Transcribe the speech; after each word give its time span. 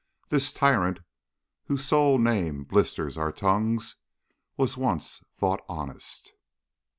This 0.29 0.51
tyrant, 0.51 1.01
whose 1.65 1.85
sole 1.85 2.17
name 2.17 2.63
blisters 2.63 3.19
our 3.19 3.31
tongues, 3.31 3.97
Was 4.57 4.75
once 4.75 5.21
thought 5.37 5.61
honest. 5.69 6.33